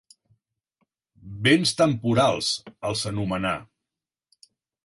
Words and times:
Béns 1.47 1.75
temporals, 1.83 2.49
els 2.93 3.07
anomenà. 3.13 3.55